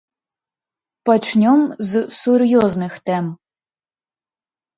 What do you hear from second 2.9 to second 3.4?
тэм.